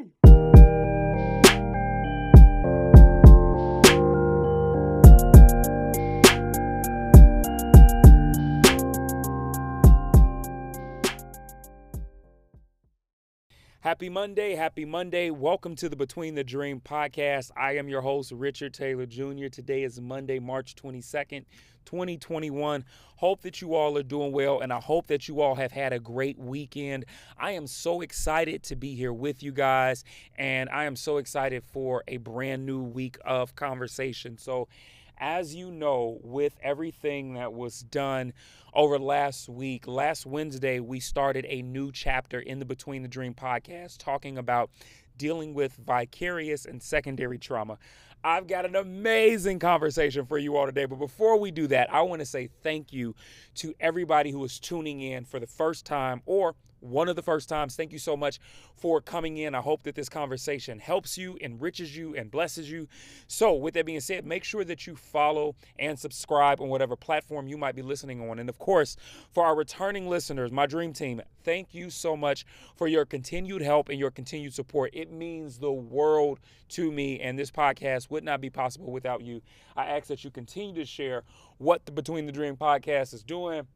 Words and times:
soon. 0.00 0.39
Happy 13.90 14.08
Monday. 14.08 14.54
Happy 14.54 14.84
Monday. 14.84 15.30
Welcome 15.30 15.74
to 15.74 15.88
the 15.88 15.96
Between 15.96 16.36
the 16.36 16.44
Dream 16.44 16.80
podcast. 16.80 17.50
I 17.56 17.72
am 17.72 17.88
your 17.88 18.02
host, 18.02 18.30
Richard 18.30 18.72
Taylor 18.72 19.04
Jr. 19.04 19.48
Today 19.50 19.82
is 19.82 20.00
Monday, 20.00 20.38
March 20.38 20.76
22nd, 20.76 21.44
2021. 21.86 22.84
Hope 23.16 23.42
that 23.42 23.60
you 23.60 23.74
all 23.74 23.98
are 23.98 24.04
doing 24.04 24.30
well, 24.30 24.60
and 24.60 24.72
I 24.72 24.78
hope 24.78 25.08
that 25.08 25.26
you 25.26 25.40
all 25.40 25.56
have 25.56 25.72
had 25.72 25.92
a 25.92 25.98
great 25.98 26.38
weekend. 26.38 27.04
I 27.36 27.50
am 27.50 27.66
so 27.66 28.00
excited 28.00 28.62
to 28.62 28.76
be 28.76 28.94
here 28.94 29.12
with 29.12 29.42
you 29.42 29.50
guys, 29.50 30.04
and 30.36 30.70
I 30.70 30.84
am 30.84 30.94
so 30.94 31.16
excited 31.16 31.64
for 31.64 32.04
a 32.06 32.18
brand 32.18 32.64
new 32.64 32.80
week 32.80 33.18
of 33.24 33.56
conversation. 33.56 34.38
So, 34.38 34.68
as 35.20 35.54
you 35.54 35.70
know, 35.70 36.18
with 36.22 36.56
everything 36.62 37.34
that 37.34 37.52
was 37.52 37.80
done 37.80 38.32
over 38.72 38.98
last 38.98 39.48
week, 39.48 39.86
last 39.86 40.24
Wednesday, 40.24 40.80
we 40.80 40.98
started 40.98 41.44
a 41.48 41.60
new 41.62 41.92
chapter 41.92 42.40
in 42.40 42.58
the 42.58 42.64
Between 42.64 43.02
the 43.02 43.08
Dream 43.08 43.34
podcast 43.34 43.98
talking 43.98 44.38
about 44.38 44.70
dealing 45.18 45.52
with 45.52 45.74
vicarious 45.74 46.64
and 46.64 46.82
secondary 46.82 47.38
trauma. 47.38 47.78
I've 48.24 48.46
got 48.46 48.64
an 48.64 48.76
amazing 48.76 49.58
conversation 49.58 50.24
for 50.26 50.38
you 50.38 50.56
all 50.56 50.66
today. 50.66 50.86
But 50.86 50.98
before 50.98 51.38
we 51.38 51.50
do 51.50 51.66
that, 51.68 51.92
I 51.92 52.02
want 52.02 52.20
to 52.20 52.26
say 52.26 52.48
thank 52.62 52.92
you 52.92 53.14
to 53.56 53.74
everybody 53.78 54.30
who 54.30 54.42
is 54.44 54.58
tuning 54.58 55.00
in 55.00 55.24
for 55.24 55.38
the 55.38 55.46
first 55.46 55.84
time 55.84 56.22
or 56.24 56.54
one 56.80 57.08
of 57.08 57.16
the 57.16 57.22
first 57.22 57.48
times. 57.48 57.76
Thank 57.76 57.92
you 57.92 57.98
so 57.98 58.16
much 58.16 58.40
for 58.76 59.00
coming 59.00 59.36
in. 59.36 59.54
I 59.54 59.60
hope 59.60 59.82
that 59.84 59.94
this 59.94 60.08
conversation 60.08 60.78
helps 60.78 61.16
you, 61.16 61.38
enriches 61.40 61.96
you, 61.96 62.14
and 62.14 62.30
blesses 62.30 62.70
you. 62.70 62.88
So, 63.26 63.54
with 63.54 63.74
that 63.74 63.86
being 63.86 64.00
said, 64.00 64.24
make 64.26 64.44
sure 64.44 64.64
that 64.64 64.86
you 64.86 64.96
follow 64.96 65.54
and 65.78 65.98
subscribe 65.98 66.60
on 66.60 66.68
whatever 66.68 66.96
platform 66.96 67.48
you 67.48 67.58
might 67.58 67.74
be 67.74 67.82
listening 67.82 68.28
on. 68.28 68.38
And 68.38 68.48
of 68.48 68.58
course, 68.58 68.96
for 69.30 69.44
our 69.44 69.54
returning 69.54 70.08
listeners, 70.08 70.50
my 70.50 70.66
dream 70.66 70.92
team, 70.92 71.20
thank 71.44 71.74
you 71.74 71.90
so 71.90 72.16
much 72.16 72.44
for 72.76 72.88
your 72.88 73.04
continued 73.04 73.62
help 73.62 73.88
and 73.88 73.98
your 73.98 74.10
continued 74.10 74.54
support. 74.54 74.90
It 74.92 75.12
means 75.12 75.58
the 75.58 75.72
world 75.72 76.40
to 76.70 76.90
me, 76.90 77.20
and 77.20 77.38
this 77.38 77.50
podcast 77.50 78.10
would 78.10 78.24
not 78.24 78.40
be 78.40 78.50
possible 78.50 78.92
without 78.92 79.22
you. 79.22 79.42
I 79.76 79.86
ask 79.86 80.06
that 80.08 80.24
you 80.24 80.30
continue 80.30 80.74
to 80.74 80.84
share 80.84 81.24
what 81.58 81.84
the 81.84 81.92
Between 81.92 82.26
the 82.26 82.32
Dream 82.32 82.56
podcast 82.56 83.12
is 83.12 83.22
doing 83.22 83.66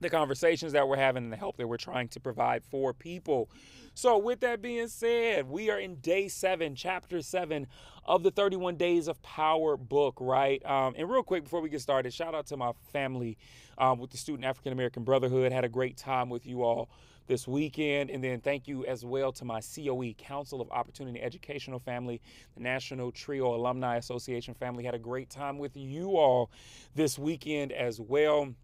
the 0.00 0.10
conversations 0.10 0.72
that 0.72 0.86
we're 0.86 0.96
having 0.96 1.24
and 1.24 1.32
the 1.32 1.36
help 1.36 1.56
that 1.56 1.66
we're 1.66 1.76
trying 1.76 2.08
to 2.08 2.20
provide 2.20 2.64
for 2.64 2.92
people. 2.92 3.48
So, 3.94 4.16
with 4.16 4.40
that 4.40 4.62
being 4.62 4.88
said, 4.88 5.48
we 5.48 5.70
are 5.70 5.78
in 5.78 5.96
day 5.96 6.28
seven, 6.28 6.76
chapter 6.76 7.20
seven 7.20 7.66
of 8.04 8.22
the 8.22 8.30
31 8.30 8.76
Days 8.76 9.08
of 9.08 9.20
Power 9.22 9.76
book, 9.76 10.18
right? 10.20 10.64
Um, 10.64 10.94
and 10.96 11.10
real 11.10 11.24
quick 11.24 11.44
before 11.44 11.60
we 11.60 11.68
get 11.68 11.80
started, 11.80 12.12
shout 12.14 12.34
out 12.34 12.46
to 12.46 12.56
my 12.56 12.72
family 12.92 13.36
um, 13.76 13.98
with 13.98 14.10
the 14.10 14.16
Student 14.16 14.44
African 14.44 14.72
American 14.72 15.02
Brotherhood. 15.02 15.50
Had 15.50 15.64
a 15.64 15.68
great 15.68 15.96
time 15.96 16.28
with 16.28 16.46
you 16.46 16.62
all 16.62 16.88
this 17.28 17.46
weekend. 17.46 18.10
And 18.10 18.24
then 18.24 18.40
thank 18.40 18.66
you 18.66 18.84
as 18.86 19.04
well 19.04 19.30
to 19.32 19.44
my 19.44 19.60
COE, 19.60 20.14
Council 20.18 20.60
of 20.60 20.70
Opportunity 20.70 21.22
Educational 21.22 21.78
Family, 21.78 22.20
the 22.56 22.62
National 22.62 23.12
Trio 23.12 23.54
Alumni 23.54 23.96
Association 23.96 24.54
family. 24.54 24.84
Had 24.84 24.94
a 24.94 24.98
great 24.98 25.30
time 25.30 25.58
with 25.58 25.76
you 25.76 26.16
all 26.16 26.50
this 26.94 27.18
weekend 27.18 27.70
as 27.70 28.00
well. 28.00 28.54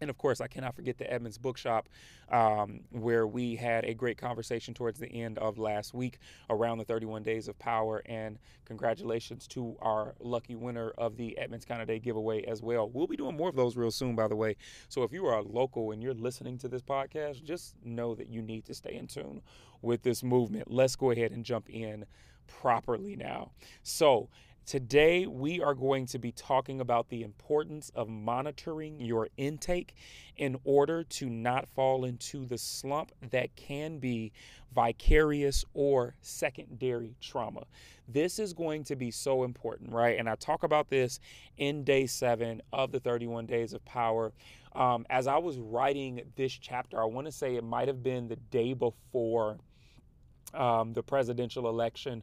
And 0.00 0.08
of 0.08 0.18
course, 0.18 0.40
I 0.40 0.46
cannot 0.46 0.74
forget 0.74 0.98
the 0.98 1.10
Edmonds 1.12 1.38
Bookshop, 1.38 1.88
um, 2.30 2.80
where 2.90 3.26
we 3.26 3.56
had 3.56 3.84
a 3.84 3.94
great 3.94 4.18
conversation 4.18 4.72
towards 4.74 4.98
the 4.98 5.10
end 5.12 5.38
of 5.38 5.58
last 5.58 5.94
week 5.94 6.18
around 6.48 6.78
the 6.78 6.84
31 6.84 7.22
Days 7.22 7.48
of 7.48 7.58
Power. 7.58 8.02
And 8.06 8.38
congratulations 8.64 9.46
to 9.48 9.76
our 9.80 10.14
lucky 10.20 10.54
winner 10.54 10.90
of 10.96 11.16
the 11.16 11.36
Edmonds 11.38 11.64
Kind 11.64 11.82
of 11.82 11.88
Day 11.88 11.98
giveaway 11.98 12.42
as 12.44 12.62
well. 12.62 12.88
We'll 12.88 13.06
be 13.06 13.16
doing 13.16 13.36
more 13.36 13.48
of 13.48 13.56
those 13.56 13.76
real 13.76 13.90
soon, 13.90 14.16
by 14.16 14.28
the 14.28 14.36
way. 14.36 14.56
So 14.88 15.02
if 15.02 15.12
you 15.12 15.26
are 15.26 15.38
a 15.38 15.42
local 15.42 15.92
and 15.92 16.02
you're 16.02 16.14
listening 16.14 16.58
to 16.58 16.68
this 16.68 16.82
podcast, 16.82 17.44
just 17.44 17.74
know 17.84 18.14
that 18.14 18.28
you 18.28 18.42
need 18.42 18.64
to 18.66 18.74
stay 18.74 18.94
in 18.94 19.06
tune 19.06 19.42
with 19.82 20.02
this 20.02 20.22
movement. 20.22 20.70
Let's 20.70 20.96
go 20.96 21.10
ahead 21.10 21.32
and 21.32 21.44
jump 21.44 21.68
in 21.68 22.04
properly 22.46 23.16
now. 23.16 23.52
So, 23.82 24.28
Today, 24.66 25.26
we 25.26 25.60
are 25.60 25.74
going 25.74 26.06
to 26.06 26.18
be 26.18 26.30
talking 26.30 26.80
about 26.80 27.08
the 27.08 27.22
importance 27.22 27.90
of 27.94 28.08
monitoring 28.08 29.00
your 29.00 29.28
intake 29.36 29.96
in 30.36 30.56
order 30.62 31.02
to 31.02 31.28
not 31.28 31.68
fall 31.68 32.04
into 32.04 32.46
the 32.46 32.56
slump 32.56 33.10
that 33.30 33.56
can 33.56 33.98
be 33.98 34.32
vicarious 34.72 35.64
or 35.74 36.14
secondary 36.20 37.16
trauma. 37.20 37.64
This 38.06 38.38
is 38.38 38.52
going 38.52 38.84
to 38.84 38.96
be 38.96 39.10
so 39.10 39.42
important, 39.42 39.92
right? 39.92 40.16
And 40.16 40.28
I 40.28 40.36
talk 40.36 40.62
about 40.62 40.88
this 40.88 41.18
in 41.56 41.82
day 41.82 42.06
seven 42.06 42.62
of 42.72 42.92
the 42.92 43.00
31 43.00 43.46
Days 43.46 43.72
of 43.72 43.84
Power. 43.84 44.32
Um, 44.72 45.04
as 45.10 45.26
I 45.26 45.38
was 45.38 45.58
writing 45.58 46.22
this 46.36 46.52
chapter, 46.52 47.02
I 47.02 47.06
want 47.06 47.26
to 47.26 47.32
say 47.32 47.56
it 47.56 47.64
might 47.64 47.88
have 47.88 48.04
been 48.04 48.28
the 48.28 48.36
day 48.36 48.74
before 48.74 49.58
um, 50.54 50.92
the 50.92 51.02
presidential 51.02 51.68
election 51.68 52.22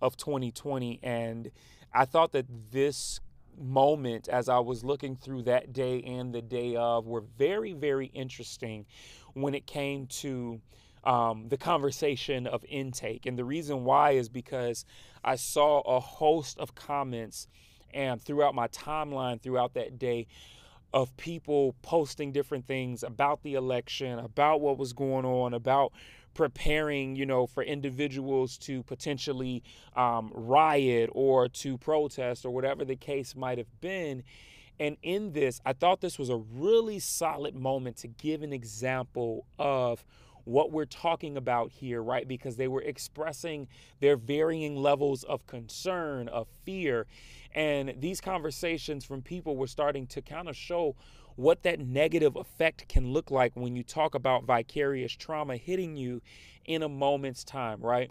of 0.00 0.16
2020. 0.16 1.00
And 1.02 1.50
I 1.92 2.04
thought 2.04 2.32
that 2.32 2.46
this 2.70 3.20
moment 3.56 4.28
as 4.28 4.48
I 4.48 4.58
was 4.58 4.84
looking 4.84 5.16
through 5.16 5.42
that 5.42 5.72
day 5.72 6.02
and 6.02 6.32
the 6.32 6.42
day 6.42 6.76
of 6.76 7.06
were 7.06 7.24
very, 7.38 7.72
very 7.72 8.06
interesting 8.06 8.86
when 9.34 9.54
it 9.54 9.66
came 9.66 10.06
to 10.06 10.60
um, 11.04 11.48
the 11.48 11.56
conversation 11.56 12.46
of 12.46 12.64
intake. 12.68 13.26
And 13.26 13.38
the 13.38 13.44
reason 13.44 13.84
why 13.84 14.12
is 14.12 14.28
because 14.28 14.84
I 15.24 15.36
saw 15.36 15.80
a 15.80 16.00
host 16.00 16.58
of 16.58 16.74
comments 16.74 17.48
and 17.92 18.20
throughout 18.20 18.54
my 18.54 18.68
timeline 18.68 19.40
throughout 19.40 19.74
that 19.74 19.98
day 19.98 20.26
of 20.92 21.14
people 21.16 21.74
posting 21.82 22.32
different 22.32 22.66
things 22.66 23.02
about 23.02 23.42
the 23.42 23.54
election, 23.54 24.18
about 24.18 24.60
what 24.60 24.78
was 24.78 24.92
going 24.92 25.24
on, 25.24 25.54
about 25.54 25.92
preparing, 26.34 27.16
you 27.16 27.26
know, 27.26 27.46
for 27.46 27.62
individuals 27.62 28.56
to 28.58 28.82
potentially 28.84 29.62
um, 29.96 30.30
riot 30.34 31.10
or 31.12 31.48
to 31.48 31.76
protest 31.78 32.44
or 32.44 32.50
whatever 32.50 32.84
the 32.84 32.96
case 32.96 33.34
might 33.34 33.58
have 33.58 33.80
been. 33.80 34.22
And 34.80 34.96
in 35.02 35.32
this, 35.32 35.60
I 35.66 35.72
thought 35.72 36.00
this 36.00 36.18
was 36.18 36.30
a 36.30 36.36
really 36.36 37.00
solid 37.00 37.56
moment 37.56 37.96
to 37.98 38.08
give 38.08 38.42
an 38.42 38.52
example 38.52 39.44
of 39.58 40.04
what 40.48 40.72
we're 40.72 40.86
talking 40.86 41.36
about 41.36 41.70
here, 41.70 42.02
right? 42.02 42.26
Because 42.26 42.56
they 42.56 42.68
were 42.68 42.82
expressing 42.82 43.68
their 44.00 44.16
varying 44.16 44.76
levels 44.76 45.22
of 45.24 45.46
concern, 45.46 46.26
of 46.28 46.48
fear. 46.64 47.06
And 47.54 47.94
these 47.98 48.20
conversations 48.20 49.04
from 49.04 49.22
people 49.22 49.56
were 49.56 49.66
starting 49.66 50.06
to 50.08 50.22
kind 50.22 50.48
of 50.48 50.56
show 50.56 50.96
what 51.36 51.62
that 51.62 51.78
negative 51.78 52.34
effect 52.34 52.88
can 52.88 53.12
look 53.12 53.30
like 53.30 53.52
when 53.54 53.76
you 53.76 53.84
talk 53.84 54.14
about 54.14 54.44
vicarious 54.44 55.12
trauma 55.12 55.56
hitting 55.56 55.96
you 55.96 56.22
in 56.64 56.82
a 56.82 56.88
moment's 56.88 57.44
time, 57.44 57.80
right? 57.80 58.10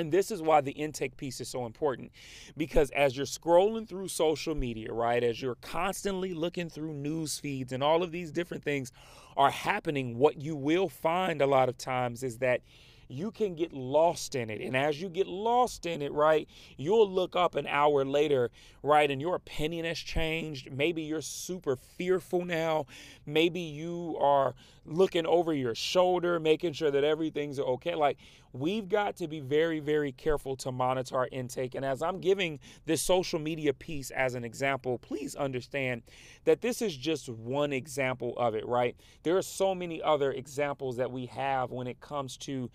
And 0.00 0.10
this 0.10 0.30
is 0.30 0.40
why 0.40 0.62
the 0.62 0.72
intake 0.72 1.16
piece 1.18 1.40
is 1.40 1.48
so 1.48 1.66
important 1.66 2.10
because 2.56 2.90
as 2.90 3.16
you're 3.16 3.26
scrolling 3.26 3.86
through 3.86 4.08
social 4.08 4.54
media, 4.54 4.92
right, 4.92 5.22
as 5.22 5.42
you're 5.42 5.56
constantly 5.56 6.32
looking 6.32 6.70
through 6.70 6.94
news 6.94 7.38
feeds 7.38 7.70
and 7.72 7.82
all 7.82 8.02
of 8.02 8.10
these 8.10 8.32
different 8.32 8.64
things 8.64 8.92
are 9.36 9.50
happening, 9.50 10.16
what 10.16 10.40
you 10.40 10.56
will 10.56 10.88
find 10.88 11.42
a 11.42 11.46
lot 11.46 11.68
of 11.68 11.76
times 11.76 12.22
is 12.22 12.38
that 12.38 12.62
you 13.10 13.30
can 13.32 13.54
get 13.56 13.72
lost 13.72 14.34
in 14.36 14.48
it. 14.50 14.60
And 14.60 14.76
as 14.76 15.02
you 15.02 15.08
get 15.08 15.26
lost 15.26 15.84
in 15.84 16.00
it, 16.00 16.12
right, 16.12 16.48
you'll 16.76 17.10
look 17.10 17.34
up 17.34 17.56
an 17.56 17.66
hour 17.66 18.04
later, 18.04 18.50
right, 18.82 19.10
and 19.10 19.20
your 19.20 19.34
opinion 19.34 19.84
has 19.84 19.98
changed. 19.98 20.72
Maybe 20.72 21.02
you're 21.02 21.20
super 21.20 21.76
fearful 21.76 22.44
now. 22.44 22.86
Maybe 23.26 23.60
you 23.60 24.16
are 24.20 24.54
looking 24.90 25.24
over 25.24 25.54
your 25.54 25.74
shoulder, 25.74 26.40
making 26.40 26.72
sure 26.72 26.90
that 26.90 27.04
everything's 27.04 27.60
okay. 27.60 27.94
Like, 27.94 28.18
we've 28.52 28.88
got 28.88 29.16
to 29.16 29.28
be 29.28 29.40
very, 29.40 29.78
very 29.78 30.12
careful 30.12 30.56
to 30.56 30.72
monitor 30.72 31.16
our 31.16 31.28
intake. 31.30 31.74
And 31.74 31.84
as 31.84 32.02
I'm 32.02 32.20
giving 32.20 32.58
this 32.86 33.00
social 33.00 33.38
media 33.38 33.72
piece 33.72 34.10
as 34.10 34.34
an 34.34 34.44
example, 34.44 34.98
please 34.98 35.36
understand 35.36 36.02
that 36.44 36.60
this 36.60 36.82
is 36.82 36.96
just 36.96 37.28
one 37.28 37.72
example 37.72 38.34
of 38.36 38.54
it, 38.54 38.66
right? 38.66 38.96
There 39.22 39.36
are 39.36 39.42
so 39.42 39.74
many 39.74 40.02
other 40.02 40.32
examples 40.32 40.96
that 40.96 41.10
we 41.10 41.26
have 41.26 41.70
when 41.70 41.86
it 41.86 42.00
comes 42.00 42.36
to 42.38 42.68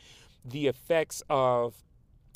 the 0.46 0.68
effects 0.68 1.22
of 1.30 1.74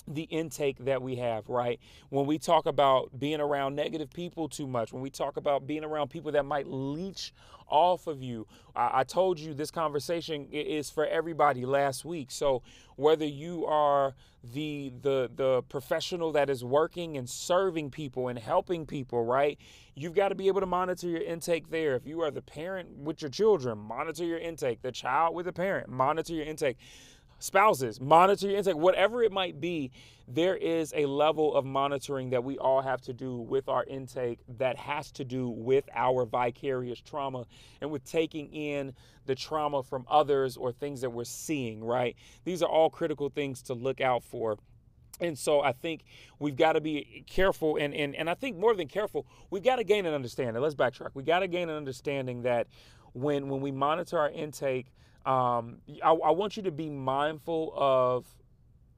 the 0.08 0.24
intake 0.24 0.78
that 0.86 1.02
we 1.02 1.16
have, 1.18 1.50
right? 1.50 1.80
When 2.10 2.26
we 2.26 2.38
talk 2.38 2.66
about 2.66 3.20
being 3.20 3.40
around 3.40 3.76
negative 3.76 4.12
people 4.12 4.50
too 4.50 4.68
much, 4.68 4.94
when 4.94 5.02
we 5.02 5.10
talk 5.10 5.38
about 5.38 5.68
being 5.68 5.84
around 5.84 6.10
people 6.10 6.32
that 6.34 6.46
might 6.46 6.68
leech 6.68 7.34
off 7.68 8.08
of 8.08 8.22
you, 8.22 8.48
I, 8.76 9.02
I 9.02 9.04
told 9.04 9.40
you 9.40 9.54
this 9.54 9.72
conversation 9.72 10.48
is 10.52 10.90
for 10.90 11.06
everybody 11.06 11.66
last 11.66 12.06
week. 12.06 12.32
So 12.32 12.64
whether 12.96 13.26
you 13.26 13.66
are 13.66 14.16
the 14.44 14.94
the 15.02 15.30
the 15.36 15.62
professional 15.64 16.32
that 16.32 16.50
is 16.50 16.64
working 16.64 17.18
and 17.18 17.30
serving 17.30 17.92
people 17.92 18.30
and 18.30 18.40
helping 18.40 18.86
people, 18.86 19.26
right? 19.26 19.58
You've 19.96 20.16
got 20.16 20.30
to 20.30 20.36
be 20.36 20.48
able 20.48 20.62
to 20.62 20.66
monitor 20.66 21.08
your 21.08 21.22
intake 21.22 21.70
there. 21.70 21.96
If 21.96 22.08
you 22.08 22.22
are 22.22 22.32
the 22.32 22.42
parent 22.42 22.90
with 22.98 23.22
your 23.22 23.30
children, 23.30 23.78
monitor 23.78 24.24
your 24.24 24.40
intake. 24.40 24.82
The 24.82 24.94
child 24.94 25.36
with 25.36 25.46
the 25.46 25.54
parent, 25.54 25.90
monitor 25.90 26.34
your 26.34 26.46
intake 26.46 26.78
spouses, 27.40 28.00
monitor 28.00 28.48
your 28.48 28.58
intake, 28.58 28.76
whatever 28.76 29.24
it 29.24 29.32
might 29.32 29.60
be. 29.60 29.92
There 30.28 30.56
is 30.56 30.94
a 30.96 31.08
level 31.08 31.56
of 31.56 31.66
monitoring 31.66 32.30
that 32.30 32.44
we 32.44 32.58
all 32.60 32.82
have 32.82 33.02
to 33.02 33.14
do 33.14 33.38
with 33.38 33.68
our 33.68 33.84
intake 33.86 34.40
that 34.60 34.78
has 34.78 35.12
to 35.14 35.26
do 35.26 35.50
with 35.50 35.90
our 35.96 36.26
vicarious 36.26 37.02
trauma 37.02 37.46
and 37.82 37.90
with 37.90 38.04
taking 38.04 38.54
in 38.54 38.94
the 39.26 39.34
trauma 39.34 39.82
from 39.82 40.06
others 40.08 40.56
or 40.56 40.72
things 40.72 41.02
that 41.02 41.10
we're 41.10 41.24
seeing, 41.24 41.84
right? 41.84 42.16
These 42.44 42.62
are 42.62 42.70
all 42.70 42.90
critical 42.92 43.30
things 43.30 43.64
to 43.64 43.74
look 43.74 44.02
out 44.02 44.24
for. 44.24 44.58
And 45.20 45.38
so 45.38 45.62
I 45.62 45.74
think 45.74 46.04
we've 46.38 46.56
got 46.56 46.74
to 46.74 46.82
be 46.82 47.24
careful 47.28 47.78
and, 47.78 47.94
and, 47.94 48.16
and 48.16 48.30
I 48.30 48.36
think 48.36 48.58
more 48.58 48.76
than 48.76 48.88
careful, 48.88 49.26
we've 49.50 49.64
got 49.64 49.78
to 49.78 49.84
gain 49.84 50.06
an 50.06 50.14
understanding. 50.14 50.62
Let's 50.62 50.76
backtrack. 50.76 51.10
We 51.14 51.24
got 51.24 51.40
to 51.40 51.48
gain 51.48 51.70
an 51.70 51.76
understanding 51.76 52.44
that 52.44 52.68
when 53.14 53.50
when 53.50 53.62
we 53.62 53.72
monitor 53.72 54.20
our 54.20 54.30
intake, 54.30 54.94
um, 55.26 55.78
I, 56.04 56.12
I 56.12 56.32
want 56.32 56.58
you 56.58 56.64
to 56.64 56.72
be 56.72 56.90
mindful 56.90 57.74
of 57.76 58.26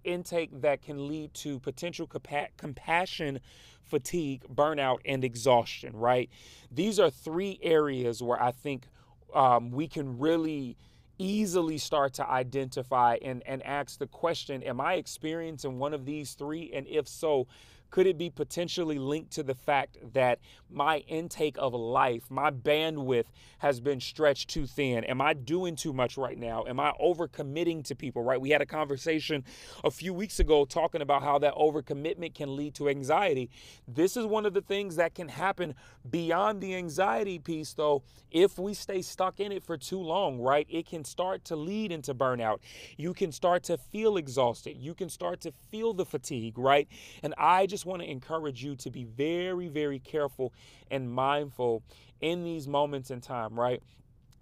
intake 0.04 0.62
that 0.62 0.82
can 0.82 1.08
lead 1.08 1.34
to 1.36 1.60
potential 1.60 2.08
compa- 2.08 2.50
compassion 2.58 3.40
fatigue, 3.84 4.44
burnout, 4.54 5.00
and 5.06 5.24
exhaustion, 5.24 5.96
right? 5.96 6.30
These 6.72 7.00
are 7.00 7.10
three 7.10 7.60
areas 7.62 8.24
where 8.24 8.42
I 8.42 8.52
think 8.52 8.86
um, 9.34 9.72
we 9.72 9.88
can 9.88 10.18
really 10.18 10.78
easily 11.18 11.78
start 11.78 12.14
to 12.14 12.28
identify 12.28 13.18
and, 13.22 13.44
and 13.46 13.62
ask 13.64 14.00
the 14.00 14.08
question 14.08 14.64
Am 14.64 14.82
I 14.82 14.94
experiencing 14.96 15.78
one 15.78 15.94
of 15.94 16.06
these 16.06 16.34
three? 16.34 16.72
And 16.74 16.88
if 16.88 17.08
so, 17.08 17.48
could 17.92 18.08
it 18.08 18.18
be 18.18 18.30
potentially 18.30 18.98
linked 18.98 19.32
to 19.32 19.44
the 19.44 19.54
fact 19.54 19.98
that 20.14 20.40
my 20.70 21.00
intake 21.00 21.58
of 21.60 21.74
life, 21.74 22.24
my 22.30 22.50
bandwidth 22.50 23.26
has 23.60 23.82
been 23.82 24.00
stretched 24.00 24.50
too 24.50 24.66
thin? 24.66 25.04
Am 25.04 25.22
I 25.22 25.34
doing 25.34 25.76
too 25.76 25.94
much 25.94 26.18
right 26.18 26.38
now? 26.38 26.64
Am 26.68 26.80
I 26.80 26.94
overcommitting 27.02 27.84
to 27.86 27.96
people, 27.96 28.24
right? 28.24 28.40
We 28.40 28.50
had 28.50 28.62
a 28.62 28.66
conversation 28.66 29.44
a 29.84 29.92
few 29.92 30.14
weeks 30.14 30.40
ago 30.40 30.64
talking 30.66 31.02
about 31.02 31.22
how 31.22 31.38
that 31.40 31.54
overcommitment 31.56 32.34
can 32.34 32.56
lead 32.56 32.76
to 32.76 32.88
anxiety. 32.90 33.50
This 33.88 34.16
is 34.16 34.26
one 34.26 34.46
of 34.46 34.54
the 34.54 34.62
things 34.62 34.96
that 34.96 35.14
can 35.14 35.28
happen 35.28 35.76
beyond 36.10 36.62
the 36.62 36.76
anxiety 36.76 37.40
piece, 37.40 37.74
though, 37.74 38.04
if 38.32 38.58
we 38.58 38.74
stay 38.74 39.02
stuck 39.02 39.42
in 39.42 39.52
it 39.52 39.64
for 39.64 39.78
too 39.78 40.00
long, 40.00 40.40
right? 40.40 40.66
It 40.70 40.88
can 40.88 41.04
start 41.04 41.44
to 41.46 41.58
lead 41.58 41.92
into 41.92 42.16
burnout. 42.16 42.60
You 42.96 43.14
can 43.14 43.34
start 43.34 43.64
to 43.64 43.78
feel 43.78 44.16
exhausted. 44.16 44.78
You 44.78 44.94
can 44.94 45.10
start 45.10 45.42
to 45.42 45.52
feel 45.70 45.94
the 45.94 46.06
fatigue, 46.06 46.58
right? 46.58 46.88
And 47.22 47.34
I 47.38 47.66
just 47.66 47.81
just 47.82 47.88
want 47.88 48.04
to 48.04 48.08
encourage 48.08 48.64
you 48.64 48.76
to 48.76 48.92
be 48.92 49.06
very, 49.06 49.68
very 49.68 49.98
careful 49.98 50.54
and 50.92 51.12
mindful 51.12 51.82
in 52.20 52.44
these 52.44 52.68
moments 52.68 53.10
in 53.10 53.20
time, 53.20 53.60
right? 53.60 53.82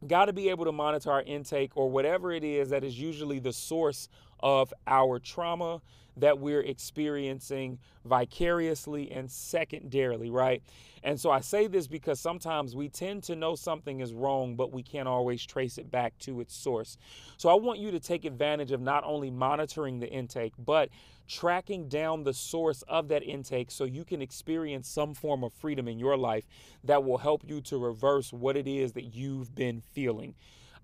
Got 0.06 0.26
to 0.26 0.34
be 0.34 0.50
able 0.50 0.66
to 0.66 0.74
monitor 0.74 1.10
our 1.10 1.22
intake 1.22 1.72
or 1.76 1.90
whatever 1.90 2.34
it 2.34 2.44
is 2.44 2.70
that 2.72 2.84
is 2.84 3.00
usually 3.00 3.40
the 3.40 3.54
source 3.54 4.10
of 4.42 4.74
our 4.88 5.20
trauma 5.20 5.82
that 6.18 6.40
we're 6.40 6.62
experiencing 6.62 7.80
vicariously 8.06 9.12
and 9.12 9.30
secondarily, 9.30 10.30
right? 10.30 10.62
And 11.04 11.20
so 11.20 11.32
I 11.32 11.40
say 11.40 11.68
this 11.68 11.88
because 11.88 12.20
sometimes 12.20 12.76
we 12.76 12.90
tend 12.90 13.24
to 13.24 13.36
know 13.36 13.56
something 13.56 14.02
is 14.02 14.14
wrong, 14.14 14.56
but 14.56 14.74
we 14.74 14.84
can't 14.84 15.08
always 15.08 15.46
trace 15.46 15.78
it 15.78 15.90
back 15.90 16.18
to 16.20 16.42
its 16.42 16.54
source. 16.54 16.98
So 17.38 17.50
I 17.50 17.54
want 17.54 17.80
you 17.80 17.92
to 17.92 18.00
take 18.00 18.26
advantage 18.26 18.72
of 18.72 18.82
not 18.82 19.04
only 19.06 19.32
monitoring 19.32 20.00
the 20.00 20.10
intake, 20.10 20.54
but 20.58 20.90
tracking 21.28 21.88
down 21.88 22.24
the 22.24 22.34
source 22.34 22.82
of 22.88 23.08
that 23.08 23.24
intake 23.24 23.72
so 23.72 23.84
you 23.86 24.04
can 24.04 24.22
experience 24.22 24.90
some 24.90 25.14
form 25.14 25.44
of 25.44 25.54
freedom 25.54 25.88
in 25.88 26.00
your 26.00 26.18
life 26.18 26.46
that 26.84 27.04
will 27.04 27.20
help 27.20 27.44
you 27.46 27.62
to 27.62 27.78
reverse 27.78 28.34
what 28.34 28.58
it 28.58 28.68
is 28.68 28.94
that 28.94 29.16
you've 29.16 29.54
been 29.56 29.80
feeling. 29.80 30.34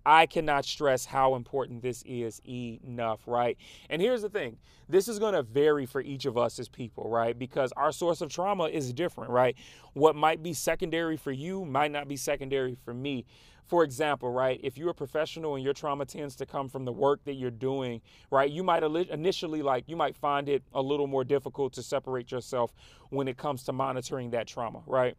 I 0.06 0.26
cannot 0.26 0.66
stress 0.66 1.06
how 1.06 1.36
important 1.36 1.82
this 1.82 2.04
is 2.06 2.42
enough, 2.48 3.22
right? 3.26 3.58
And 3.90 4.02
here's 4.02 4.22
the 4.22 4.30
thing 4.30 4.58
this 4.88 5.08
is 5.08 5.18
going 5.18 5.34
to 5.34 5.42
vary 5.42 5.86
for 5.86 6.02
each 6.02 6.26
of 6.26 6.38
us 6.38 6.60
as 6.60 6.70
people, 6.70 7.10
right? 7.10 7.38
Because 7.38 7.72
our 7.76 7.92
source 7.92 8.22
of 8.22 8.30
trauma 8.30 8.66
is 8.66 8.94
different, 8.94 9.32
right? 9.32 9.56
What 9.94 10.16
might 10.16 10.44
be 10.44 10.54
secondary 10.54 11.18
for 11.18 11.32
you 11.32 11.66
might 11.66 11.92
not 11.92 12.08
be 12.08 12.18
secondary 12.18 12.76
for 12.86 12.94
me. 12.94 13.26
For 13.66 13.84
example, 13.84 14.32
right, 14.32 14.60
if 14.62 14.78
you're 14.78 14.92
a 14.92 14.94
professional 14.94 15.56
and 15.56 15.64
your 15.64 15.74
trauma 15.74 16.06
tends 16.06 16.36
to 16.36 16.46
come 16.46 16.70
from 16.70 16.86
the 16.86 16.92
work 16.92 17.24
that 17.26 17.34
you're 17.34 17.50
doing, 17.50 18.00
right, 18.30 18.52
you 18.52 18.64
might 18.64 18.84
initially 18.84 19.64
like, 19.64 19.86
you 19.88 19.96
might 19.96 20.16
find 20.16 20.48
it 20.48 20.62
a 20.72 20.82
little 20.82 21.08
more 21.08 21.24
difficult 21.24 21.74
to 21.74 21.82
separate 21.82 22.32
yourself 22.32 22.76
when 23.10 23.28
it 23.28 23.38
comes 23.38 23.64
to 23.64 23.74
monitoring 23.74 24.30
that 24.30 24.46
trauma, 24.46 24.84
right? 24.86 25.18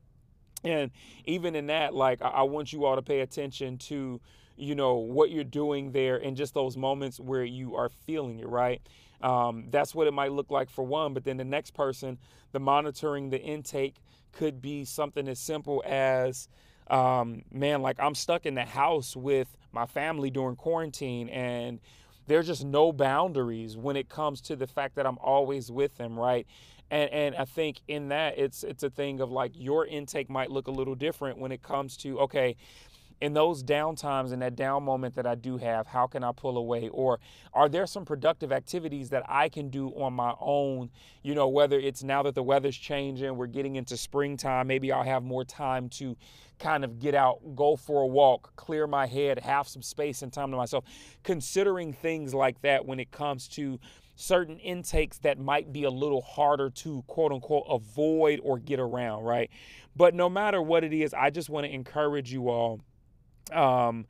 And 0.62 0.92
even 1.24 1.56
in 1.56 1.66
that, 1.66 1.92
like, 1.92 2.22
I 2.22 2.42
want 2.42 2.72
you 2.72 2.84
all 2.84 2.94
to 2.94 3.02
pay 3.02 3.20
attention 3.20 3.78
to, 3.78 4.20
you 4.56 4.74
know, 4.74 4.96
what 4.96 5.30
you're 5.30 5.44
doing 5.44 5.92
there 5.92 6.16
and 6.16 6.36
just 6.36 6.54
those 6.54 6.76
moments 6.76 7.20
where 7.20 7.44
you 7.44 7.76
are 7.76 7.88
feeling 7.88 8.40
it, 8.40 8.48
right? 8.48 8.80
Um, 9.22 9.66
that's 9.70 9.94
what 9.94 10.06
it 10.06 10.12
might 10.12 10.32
look 10.32 10.50
like 10.50 10.70
for 10.70 10.84
one. 10.84 11.14
But 11.14 11.24
then 11.24 11.36
the 11.36 11.44
next 11.44 11.72
person, 11.74 12.18
the 12.52 12.60
monitoring 12.60 13.30
the 13.30 13.40
intake 13.40 13.96
could 14.32 14.60
be 14.60 14.84
something 14.84 15.28
as 15.28 15.38
simple 15.38 15.82
as, 15.86 16.48
um, 16.88 17.42
man, 17.50 17.82
like 17.82 17.96
I'm 17.98 18.14
stuck 18.14 18.46
in 18.46 18.54
the 18.54 18.64
house 18.64 19.16
with 19.16 19.56
my 19.72 19.86
family 19.86 20.30
during 20.30 20.56
quarantine 20.56 21.28
and 21.28 21.80
there's 22.26 22.46
just 22.46 22.64
no 22.64 22.92
boundaries 22.92 23.76
when 23.76 23.96
it 23.96 24.08
comes 24.08 24.40
to 24.42 24.56
the 24.56 24.66
fact 24.66 24.96
that 24.96 25.06
I'm 25.06 25.18
always 25.18 25.70
with 25.70 25.96
them, 25.96 26.18
right? 26.18 26.46
And 26.90 27.10
and 27.10 27.34
I 27.36 27.44
think 27.44 27.80
in 27.88 28.08
that 28.08 28.38
it's 28.38 28.62
it's 28.62 28.82
a 28.82 28.90
thing 28.90 29.20
of 29.20 29.30
like 29.30 29.52
your 29.54 29.86
intake 29.86 30.30
might 30.30 30.50
look 30.50 30.68
a 30.68 30.70
little 30.70 30.94
different 30.94 31.38
when 31.38 31.52
it 31.52 31.62
comes 31.62 31.96
to 31.98 32.20
okay, 32.20 32.56
in 33.20 33.32
those 33.32 33.62
down 33.62 33.96
times 33.96 34.32
in 34.32 34.40
that 34.40 34.56
down 34.56 34.82
moment 34.82 35.14
that 35.14 35.26
I 35.26 35.34
do 35.34 35.56
have, 35.56 35.86
how 35.86 36.06
can 36.06 36.22
I 36.22 36.32
pull 36.32 36.58
away? 36.58 36.88
Or 36.88 37.18
are 37.54 37.68
there 37.68 37.86
some 37.86 38.04
productive 38.04 38.52
activities 38.52 39.08
that 39.10 39.22
I 39.26 39.48
can 39.48 39.70
do 39.70 39.88
on 39.90 40.12
my 40.12 40.34
own? 40.38 40.90
You 41.22 41.34
know, 41.34 41.48
whether 41.48 41.78
it's 41.78 42.02
now 42.02 42.22
that 42.24 42.34
the 42.34 42.42
weather's 42.42 42.76
changing, 42.76 43.36
we're 43.36 43.46
getting 43.46 43.76
into 43.76 43.96
springtime, 43.96 44.66
maybe 44.66 44.92
I'll 44.92 45.02
have 45.02 45.22
more 45.22 45.44
time 45.44 45.88
to 45.90 46.16
kind 46.58 46.84
of 46.84 46.98
get 46.98 47.14
out, 47.14 47.38
go 47.54 47.76
for 47.76 48.02
a 48.02 48.06
walk, 48.06 48.54
clear 48.56 48.86
my 48.86 49.06
head, 49.06 49.38
have 49.38 49.66
some 49.66 49.82
space 49.82 50.22
and 50.22 50.32
time 50.32 50.50
to 50.50 50.56
myself. 50.56 50.84
Considering 51.22 51.92
things 51.92 52.34
like 52.34 52.60
that 52.62 52.84
when 52.84 53.00
it 53.00 53.10
comes 53.10 53.48
to 53.48 53.78
certain 54.16 54.58
intakes 54.58 55.18
that 55.18 55.38
might 55.38 55.72
be 55.72 55.84
a 55.84 55.90
little 55.90 56.22
harder 56.22 56.70
to 56.70 57.02
quote 57.06 57.32
unquote 57.32 57.64
avoid 57.68 58.40
or 58.42 58.58
get 58.58 58.80
around, 58.80 59.24
right? 59.24 59.50
But 59.94 60.14
no 60.14 60.28
matter 60.28 60.60
what 60.60 60.84
it 60.84 60.92
is, 60.92 61.14
I 61.14 61.30
just 61.30 61.48
want 61.48 61.66
to 61.66 61.72
encourage 61.72 62.32
you 62.32 62.48
all 62.48 62.80
um, 63.52 64.06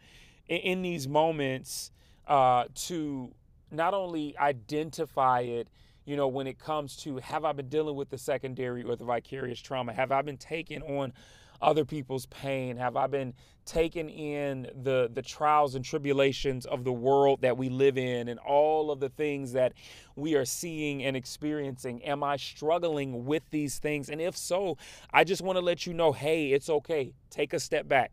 in, 0.49 0.59
in, 0.59 0.83
these 0.83 1.09
moments 1.09 1.91
uh, 2.27 2.65
to 2.75 3.33
not 3.71 3.95
only 3.95 4.37
identify 4.39 5.41
it, 5.41 5.69
you 6.05 6.17
know, 6.17 6.29
when 6.29 6.47
it 6.47 6.59
comes 6.59 6.97
to 6.99 7.19
have 7.19 7.45
I 7.45 7.53
been 7.53 7.69
dealing 7.69 7.97
with 7.97 8.11
the 8.11 8.19
secondary 8.19 8.85
or 8.85 8.97
the 8.97 9.05
vicarious 9.05 9.61
trauma? 9.61 9.93
Have 9.93 10.13
I 10.13 10.23
been 10.23 10.37
taking 10.37 10.83
on 10.83 11.13
other 11.61 11.85
people's 11.85 12.27
pain? 12.27 12.77
Have 12.77 12.97
I 12.97 13.07
been 13.07 13.35
taking 13.65 14.09
in 14.09 14.71
the 14.83 15.11
the 15.13 15.23
trials 15.23 15.75
and 15.75 15.85
tribulations 15.85 16.65
of 16.67 16.85
the 16.85 16.93
world 16.93 17.41
that 17.41 17.57
we 17.57 17.69
live 17.69 17.99
in 17.99 18.29
and 18.29 18.39
all 18.39 18.93
of 18.93 19.01
the 19.01 19.09
things 19.09 19.53
that 19.53 19.73
we 20.15 20.37
are 20.37 20.45
seeing 20.45 21.03
and 21.03 21.17
experiencing? 21.17 22.03
Am 22.05 22.23
I 22.23 22.37
struggling 22.37 23.25
with 23.25 23.43
these 23.51 23.79
things? 23.79 24.09
And 24.09 24.21
if 24.21 24.37
so, 24.37 24.79
I 25.13 25.25
just 25.25 25.43
want 25.43 25.57
to 25.57 25.65
let 25.65 25.87
you 25.87 25.93
know, 25.93 26.13
hey, 26.13 26.53
it's 26.53 26.71
okay. 26.71 27.13
Take 27.31 27.53
a 27.53 27.59
step 27.59 27.89
back 27.89 28.13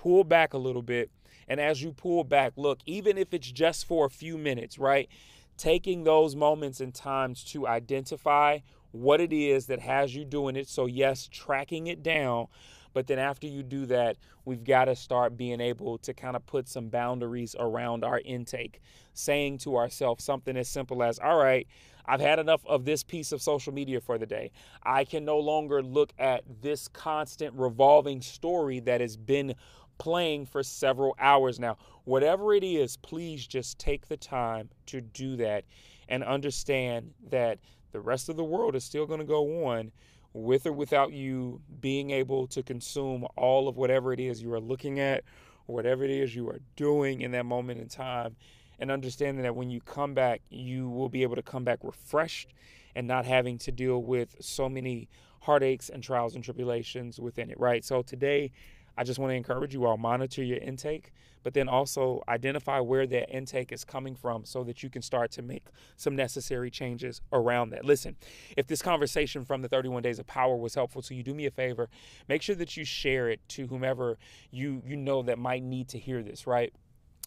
pull 0.00 0.24
back 0.24 0.54
a 0.54 0.58
little 0.58 0.82
bit. 0.82 1.10
And 1.46 1.60
as 1.60 1.82
you 1.82 1.92
pull 1.92 2.24
back, 2.24 2.52
look, 2.56 2.78
even 2.86 3.18
if 3.18 3.34
it's 3.34 3.50
just 3.50 3.86
for 3.86 4.06
a 4.06 4.10
few 4.10 4.38
minutes, 4.38 4.78
right? 4.78 5.08
Taking 5.56 6.04
those 6.04 6.34
moments 6.34 6.80
and 6.80 6.94
times 6.94 7.44
to 7.44 7.66
identify 7.66 8.60
what 8.92 9.20
it 9.20 9.32
is 9.32 9.66
that 9.66 9.80
has 9.80 10.14
you 10.14 10.24
doing 10.24 10.56
it. 10.56 10.68
So, 10.68 10.86
yes, 10.86 11.28
tracking 11.30 11.86
it 11.86 12.02
down. 12.02 12.46
But 12.92 13.06
then 13.06 13.18
after 13.18 13.46
you 13.46 13.62
do 13.62 13.86
that, 13.86 14.16
we've 14.44 14.64
got 14.64 14.86
to 14.86 14.96
start 14.96 15.36
being 15.36 15.60
able 15.60 15.98
to 15.98 16.14
kind 16.14 16.34
of 16.34 16.44
put 16.46 16.68
some 16.68 16.88
boundaries 16.88 17.54
around 17.58 18.04
our 18.04 18.20
intake, 18.20 18.80
saying 19.12 19.58
to 19.58 19.76
ourselves 19.76 20.24
something 20.24 20.56
as 20.56 20.68
simple 20.68 21.02
as, 21.02 21.18
all 21.18 21.36
right, 21.36 21.68
I've 22.06 22.20
had 22.20 22.40
enough 22.40 22.66
of 22.66 22.84
this 22.84 23.04
piece 23.04 23.30
of 23.30 23.40
social 23.40 23.72
media 23.72 24.00
for 24.00 24.18
the 24.18 24.26
day. 24.26 24.50
I 24.82 25.04
can 25.04 25.24
no 25.24 25.38
longer 25.38 25.82
look 25.82 26.12
at 26.18 26.42
this 26.60 26.88
constant 26.88 27.54
revolving 27.54 28.20
story 28.20 28.80
that 28.80 29.00
has 29.00 29.16
been 29.16 29.54
playing 30.00 30.46
for 30.46 30.62
several 30.62 31.14
hours 31.20 31.60
now. 31.60 31.76
Whatever 32.04 32.54
it 32.54 32.64
is, 32.64 32.96
please 32.96 33.46
just 33.46 33.78
take 33.78 34.08
the 34.08 34.16
time 34.16 34.70
to 34.86 35.00
do 35.00 35.36
that 35.36 35.64
and 36.08 36.24
understand 36.24 37.12
that 37.30 37.58
the 37.92 38.00
rest 38.00 38.28
of 38.28 38.36
the 38.36 38.44
world 38.44 38.74
is 38.74 38.82
still 38.82 39.06
going 39.06 39.20
to 39.20 39.26
go 39.26 39.66
on 39.66 39.92
with 40.32 40.66
or 40.66 40.72
without 40.72 41.12
you 41.12 41.60
being 41.80 42.10
able 42.10 42.46
to 42.46 42.62
consume 42.62 43.26
all 43.36 43.68
of 43.68 43.76
whatever 43.76 44.12
it 44.12 44.20
is 44.20 44.42
you 44.42 44.52
are 44.54 44.60
looking 44.60 44.98
at 44.98 45.22
or 45.66 45.74
whatever 45.74 46.02
it 46.04 46.10
is 46.10 46.34
you 46.34 46.48
are 46.48 46.60
doing 46.76 47.20
in 47.20 47.32
that 47.32 47.44
moment 47.44 47.80
in 47.80 47.88
time 47.88 48.34
and 48.78 48.90
understanding 48.90 49.42
that 49.42 49.54
when 49.54 49.70
you 49.70 49.80
come 49.80 50.14
back 50.14 50.40
you 50.48 50.88
will 50.88 51.08
be 51.08 51.22
able 51.22 51.34
to 51.34 51.42
come 51.42 51.64
back 51.64 51.80
refreshed 51.82 52.54
and 52.94 53.06
not 53.06 53.24
having 53.24 53.58
to 53.58 53.72
deal 53.72 54.02
with 54.02 54.36
so 54.40 54.68
many 54.68 55.08
heartaches 55.40 55.90
and 55.90 56.02
trials 56.02 56.36
and 56.36 56.44
tribulations 56.44 57.18
within 57.18 57.50
it 57.50 57.58
right 57.58 57.84
so 57.84 58.00
today 58.00 58.52
I 59.00 59.02
just 59.02 59.18
want 59.18 59.30
to 59.30 59.34
encourage 59.34 59.72
you 59.72 59.86
all 59.86 59.96
monitor 59.96 60.42
your 60.42 60.58
intake, 60.58 61.12
but 61.42 61.54
then 61.54 61.70
also 61.70 62.22
identify 62.28 62.80
where 62.80 63.06
that 63.06 63.34
intake 63.34 63.72
is 63.72 63.82
coming 63.82 64.14
from 64.14 64.44
so 64.44 64.62
that 64.64 64.82
you 64.82 64.90
can 64.90 65.00
start 65.00 65.30
to 65.32 65.42
make 65.42 65.64
some 65.96 66.14
necessary 66.14 66.70
changes 66.70 67.22
around 67.32 67.70
that. 67.70 67.82
Listen, 67.82 68.14
if 68.58 68.66
this 68.66 68.82
conversation 68.82 69.42
from 69.46 69.62
the 69.62 69.70
31 69.70 70.02
days 70.02 70.18
of 70.18 70.26
power 70.26 70.54
was 70.54 70.74
helpful 70.74 71.00
to 71.00 71.14
you, 71.14 71.22
do 71.22 71.32
me 71.32 71.46
a 71.46 71.50
favor, 71.50 71.88
make 72.28 72.42
sure 72.42 72.54
that 72.56 72.76
you 72.76 72.84
share 72.84 73.30
it 73.30 73.40
to 73.48 73.68
whomever 73.68 74.18
you 74.50 74.82
you 74.84 74.96
know 74.96 75.22
that 75.22 75.38
might 75.38 75.62
need 75.62 75.88
to 75.88 75.98
hear 75.98 76.22
this, 76.22 76.46
right? 76.46 76.74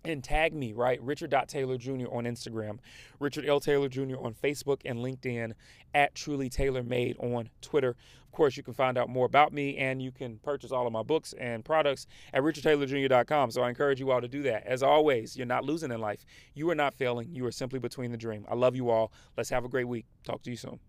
And 0.05 0.23
tag 0.23 0.53
me, 0.53 0.73
right? 0.73 1.01
Richard 1.01 1.33
Taylor 1.47 1.77
Jr. 1.77 2.07
on 2.11 2.25
Instagram, 2.25 2.79
Richard 3.19 3.45
L. 3.45 3.59
Taylor 3.59 3.89
Jr. 3.89 4.17
on 4.21 4.33
Facebook 4.33 4.81
and 4.85 4.99
LinkedIn, 4.99 5.53
at 5.93 6.15
Truly 6.15 6.49
Tailor 6.49 6.83
Made 6.83 7.17
on 7.19 7.49
Twitter. 7.61 7.89
Of 7.89 8.31
course, 8.31 8.57
you 8.57 8.63
can 8.63 8.73
find 8.73 8.97
out 8.97 9.09
more 9.09 9.25
about 9.27 9.53
me 9.53 9.77
and 9.77 10.01
you 10.01 10.11
can 10.11 10.39
purchase 10.39 10.71
all 10.71 10.87
of 10.87 10.93
my 10.93 11.03
books 11.03 11.33
and 11.33 11.63
products 11.63 12.07
at 12.33 12.41
richardtaylorjr.com. 12.41 13.51
So 13.51 13.61
I 13.61 13.69
encourage 13.69 13.99
you 13.99 14.09
all 14.11 14.21
to 14.21 14.27
do 14.27 14.41
that. 14.43 14.65
As 14.65 14.81
always, 14.81 15.37
you're 15.37 15.45
not 15.45 15.63
losing 15.63 15.91
in 15.91 16.01
life. 16.01 16.25
You 16.55 16.69
are 16.71 16.75
not 16.75 16.95
failing. 16.95 17.29
You 17.31 17.45
are 17.45 17.51
simply 17.51 17.79
between 17.79 18.11
the 18.11 18.17
dream. 18.17 18.45
I 18.49 18.55
love 18.55 18.75
you 18.75 18.89
all. 18.89 19.11
Let's 19.37 19.51
have 19.51 19.65
a 19.65 19.69
great 19.69 19.87
week. 19.87 20.05
Talk 20.23 20.41
to 20.43 20.49
you 20.49 20.57
soon. 20.57 20.79